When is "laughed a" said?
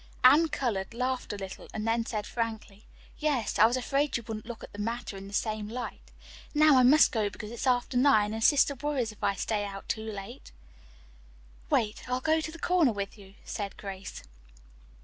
0.95-1.37